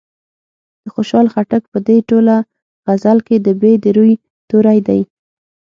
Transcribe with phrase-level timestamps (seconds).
[0.83, 2.35] د خوشال خټک په دې ټوله
[2.85, 4.15] غزل کې ب د روي
[4.49, 5.01] توری دی.